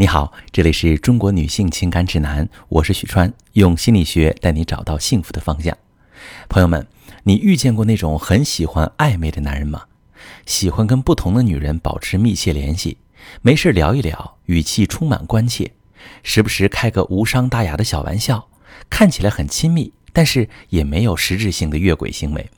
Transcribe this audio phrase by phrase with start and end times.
[0.00, 5.76] 你好，这里是中国女性情感指南，我是许川，用心理学带你找到幸福的方向。
[6.48, 6.86] 朋友们，
[7.24, 9.82] 你遇见过那种很喜欢暧昧的男人吗？
[10.46, 12.98] 喜欢跟不同的女人保持密切联系，
[13.42, 15.72] 没事聊一聊，语气充满关切，
[16.22, 18.48] 时不时开个无伤大雅的小玩笑，
[18.88, 22.48] 看起来很亲密，但是也没有实质性的越轨行为。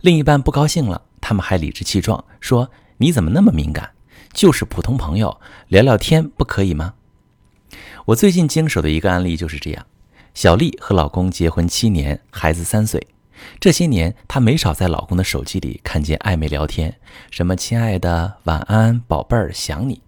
[0.00, 3.90] 另一半不高兴了，他们还理直气壮说：“你怎么那么敏感？”
[4.32, 6.94] 就是普通朋友聊聊天不可以吗？
[8.06, 9.86] 我最近经手的一个案例就是这样。
[10.34, 13.06] 小丽和老公结婚七年，孩子三岁。
[13.58, 16.98] 这些年，她没少在老公的手机里看见暧昧聊天，
[17.30, 20.02] 什么“亲爱的”“晚安”“宝贝儿”“想你”。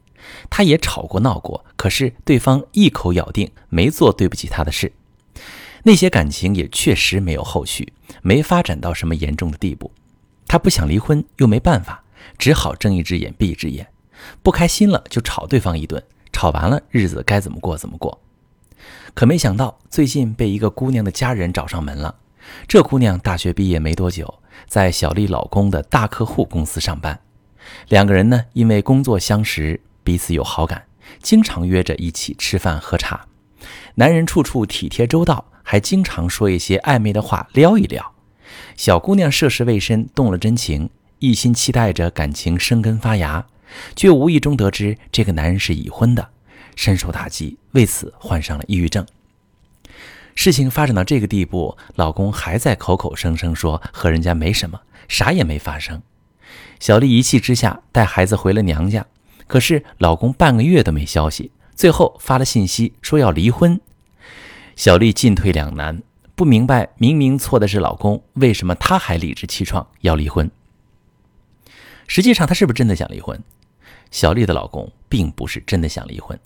[0.50, 4.92] 她也吵过闹过，可是对方一口咬定没做对不起她的事。
[5.84, 9.90] 那些感情也确实没有后续，没发展到什么严重的地步。
[10.46, 12.04] 她不想离婚，又没办法，
[12.36, 13.86] 只好睁一只眼闭一只眼。
[14.42, 18.20] 不开心了就吵对方一顿，吵完了日子该怎么过怎么过。
[19.14, 22.14] 可没想到最近被一个姑娘的家人找上门了。
[22.66, 24.32] 这姑娘大学毕业没多久，
[24.66, 27.18] 在小丽老公的大客户公司上班。
[27.88, 30.84] 两个人呢因为工作相识，彼此有好感，
[31.20, 33.26] 经常约着一起吃饭喝茶。
[33.96, 38.14] 男人处处体贴周到，还经常说一些暧昧的话撩一撩。
[38.76, 40.88] 小姑娘涉世未深，动了真情，
[41.18, 43.44] 一心期待着感情生根发芽。
[43.96, 46.28] 却无意中得知这个男人是已婚的，
[46.76, 49.06] 深受打击，为此患上了抑郁症。
[50.34, 56.00] 事情发展到这个地步，老公还在口口声声说和人家没什么，啥也没发生。
[56.78, 59.04] 小丽一气之下带孩子回了娘家，
[59.48, 63.80] 可是老公半个月都没消息，最后发了信息说要离婚。
[64.76, 66.00] 小丽进退两难，
[66.36, 70.48] 不明白明明错的是老公，为什么她还理直气壮要离婚？
[72.08, 73.40] 实际上，她是不是真的想离婚？
[74.10, 76.38] 小丽的老公并不是真的想离婚，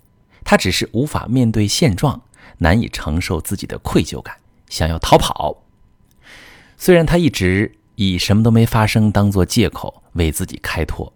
[0.43, 2.21] 他只是无法面对现状，
[2.57, 4.35] 难以承受自己的愧疚感，
[4.67, 5.63] 想要逃跑。
[6.77, 11.13] 虽然他一直以什么都没发生当做借口为自己开脱，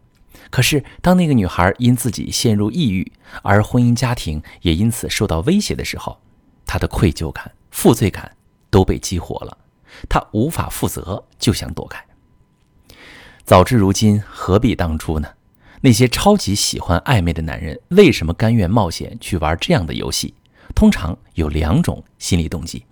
[0.49, 3.11] 可是当那个女孩因自己陷入抑郁，
[3.43, 6.17] 而婚姻家庭也因此受到威胁的时候，
[6.65, 8.37] 他的愧疚感、负罪感
[8.69, 9.57] 都被激活了，
[10.07, 12.01] 他无法负责，就想躲开。
[13.47, 15.29] 早知如今，何必当初呢？
[15.79, 20.33] 那些超级喜欢暧昧的男人，为什么甘愿冒险去玩这样的游戏？
[20.75, 22.83] 通常有两种心理动机：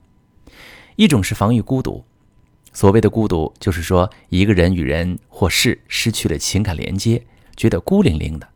[0.96, 2.06] 一种是防御孤独，
[2.72, 7.22] 所谓的孤独，就是说一个人与人或事失去了情感连接，
[7.58, 8.48] 觉得孤零零的。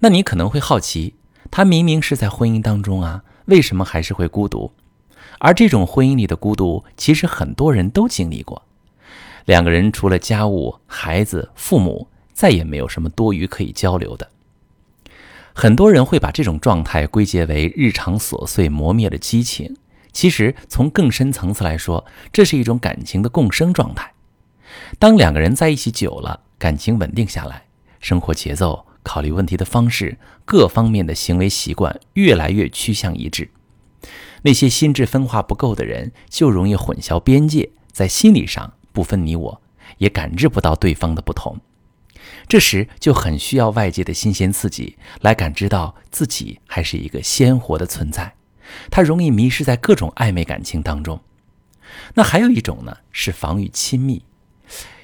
[0.00, 1.14] 那你可能会好奇，
[1.52, 4.72] 他明明是在婚姻当中啊，为什么还是会孤独？
[5.38, 8.64] 而这种婚姻里的孤独，其实很多人都经历过。
[9.48, 12.06] 两个人除了家务、孩子、父母。
[12.38, 14.30] 再也没有什么多余可以交流的。
[15.52, 19.76] 很多人会把这种状态归结为日常琐碎磨灭了激情。
[20.12, 24.12] 其实从更深层次来说，这是一种感情的共生状态。
[25.00, 27.64] 当两个人在一起久了，感情稳定下来，
[27.98, 33.50] 生活节奏、考虑问题的方式、各方面的行为习惯越来越趋向一致。
[34.42, 39.60] 那些心智分化不够的人，就容易混淆边界，在心理上不分你我，
[39.98, 41.58] 也感知不到对方的不同。
[42.46, 48.34] 这时就很需要外界的新鲜刺激来感知到自己还是一个鲜活的存在，
[48.90, 51.20] 他容易迷失在各种暧昧感情当中。
[52.14, 54.22] 那还有一种呢，是防御亲密。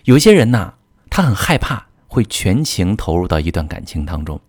[0.04, 0.74] 有些人呢，
[1.08, 4.40] 他很害怕会全情投入到一段感情当中，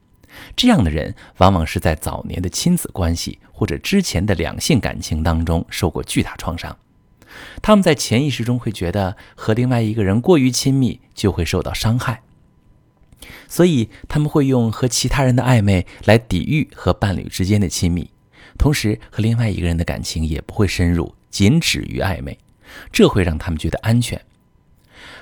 [0.56, 6.78] 这样的人往往是在早年的亲子关系或者之前的两性感情当中受过巨大创伤，
[7.62, 12.22] 他们在潜意识中会觉得和另外一个人过于亲密就会受到伤害。
[13.48, 18.10] 所以他们会用和其他人的暧昧来抵御和伴侣之间的亲密，
[18.58, 22.38] 同时和另外一个人的感情也不会深入，仅止于暧昧，
[22.92, 24.20] 这会让他们觉得安全。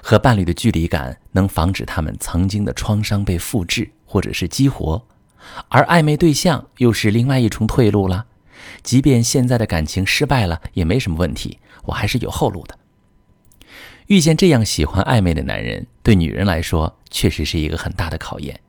[0.02, 5.06] 和伴侣的距离感能防止他们曾经的创伤被复制或者是激活，
[5.70, 8.26] 而暧昧对象又是另外一重退路了。
[8.82, 12.78] 即便现在的感情失败了，也没什么问题，我还是有后路的。
[14.08, 18.60] 遇见这样喜欢暧昧的男人，对女人来说确实是一个很大的考验。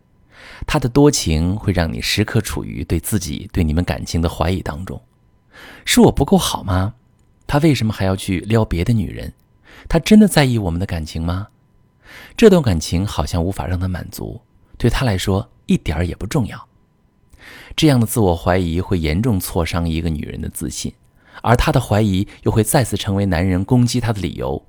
[0.67, 5.03] 他的多情会让你时刻处于对自己、对你们感情的怀疑当中。
[5.85, 6.95] 是我不够好吗？
[7.47, 9.33] 他为什么还要去撩别的女人？
[9.89, 11.49] 他真的在意我们的感情吗？
[12.37, 14.41] 这段感情好像无法让他满足，
[14.79, 16.69] 对他来说一点儿也不重要。
[17.77, 20.93] 这样的自我怀疑会严重挫伤一个女人的自信，
[21.43, 24.67] 而他的怀疑又会再次成为男人攻击她的理由。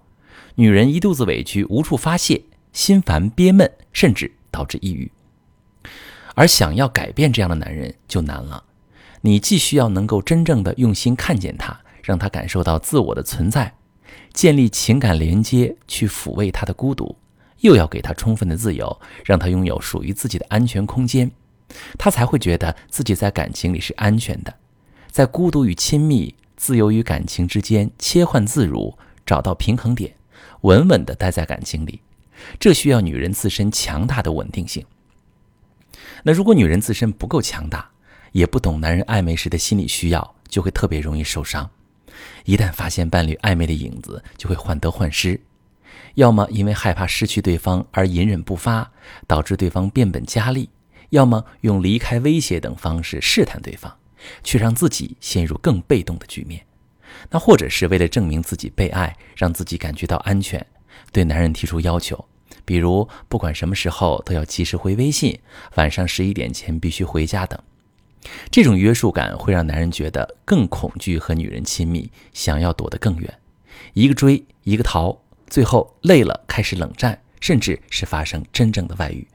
[0.55, 5.11] 女人一肚子委屈无处发泄，心烦憋闷，甚至导致抑郁。
[6.33, 8.63] 而想要改变这样的男人就难了。
[9.21, 13.73] 你既需要能够真正的用心看见他，让他感受到自我的存在，
[14.33, 17.15] 建立情感连接，去抚慰他的孤独，
[17.61, 21.31] 又要给他充分的自由，让他拥有属于自己的安全空间，
[21.97, 24.53] 他才会觉得自己在感情里是安全的，
[25.09, 26.35] 在孤独与亲密、
[26.65, 30.15] 自由与感情之间切换自如，找到平衡点，
[30.61, 32.01] 稳稳地待在感情里。
[32.59, 34.83] 这需要女人自身强大的稳定性。
[36.23, 37.87] 那如果女人自身不够强大，
[38.31, 41.69] 也不懂男人暧昧时的心理需要，就会特别容易受伤。
[42.45, 45.39] 一旦发现伴侣暧昧的影子，就会患得患失，
[46.15, 48.91] 要么因为害怕失去对方而隐忍不发，
[49.27, 50.67] 导致对方变本加厉；
[51.11, 53.95] 要么用离开、威胁等方式试探对方，
[54.43, 56.65] 却让自己陷入更被动的局面。
[57.29, 60.65] 那或者是为了证明自己被爱，让自己感觉到安全。
[61.11, 62.25] 对男人提出要求，
[62.63, 65.39] 比如不管什么时候都要及时回微信，
[65.75, 67.59] 晚上十一点前必须回家等。
[68.49, 73.39] 这种约束感会让男人觉得更恐惧和女人亲密，想要躲得更远，
[73.93, 75.15] 一个追一个逃，
[75.47, 79.27] 最后累了开始冷战，甚至是发生真正的外遇。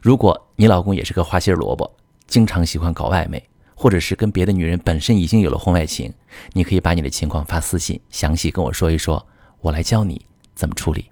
[0.00, 3.42] 如果你老公也是个花心萝卜，经常喜欢搞暧昧，
[3.78, 6.12] 或者是跟别的女人本身已经有了婚外情，
[6.54, 9.24] 你可以把你的情况发私信，详细跟我说一说，
[9.60, 10.24] 我来教你。
[10.54, 11.10] 怎么处理？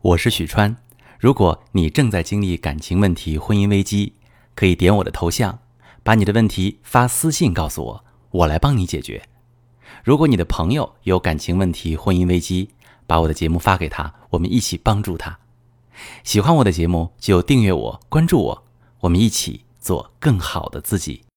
[0.00, 0.76] 我是许川。
[1.18, 4.12] 如果你正在经历感情问题、婚姻危机，
[4.54, 5.58] 可以点我的头像，
[6.04, 9.20] 把你的问题发私信告诉我，我来帮你解决。
[10.04, 12.70] 如果你的朋友有感情问题、婚姻危机，
[13.08, 15.36] 把我的节目发给他，我们一起帮助他。
[16.22, 18.64] 喜欢我的节目就订阅我、关注我，
[19.00, 21.24] 我们一起做更好的自己。